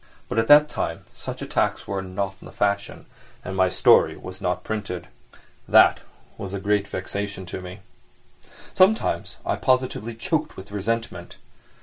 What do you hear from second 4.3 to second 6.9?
not printed. That was a great